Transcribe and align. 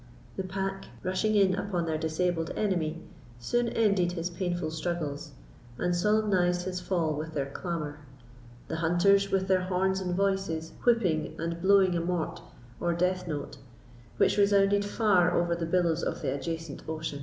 The 0.35 0.41
pack, 0.43 0.85
rushing 1.03 1.35
in 1.35 1.53
upon 1.53 1.85
their 1.85 1.99
disabled 1.99 2.49
enemy, 2.55 3.03
soon 3.37 3.69
ended 3.69 4.13
his 4.13 4.31
painful 4.31 4.71
struggles, 4.71 5.33
and 5.77 5.95
solemnised 5.95 6.63
his 6.65 6.81
fall 6.81 7.13
with 7.13 7.35
their 7.35 7.45
clamour; 7.45 7.99
the 8.67 8.77
hunters, 8.77 9.29
with 9.29 9.47
their 9.47 9.61
horns 9.61 10.01
and 10.01 10.15
voices, 10.15 10.71
whooping 10.83 11.35
and 11.39 11.61
blowing 11.61 11.95
a 11.95 12.01
mort, 12.01 12.41
or 12.79 12.95
death 12.95 13.27
note, 13.27 13.57
which 14.17 14.37
resounded 14.39 14.83
far 14.83 15.33
over 15.37 15.55
the 15.55 15.67
billows 15.67 16.01
of 16.01 16.23
the 16.23 16.33
adjacent 16.33 16.81
ocean. 16.89 17.19